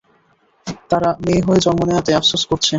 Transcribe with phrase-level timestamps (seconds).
[0.89, 2.69] তারা মেয়ে হয়ে জন্ম নেয়াতে আফসোস করছে।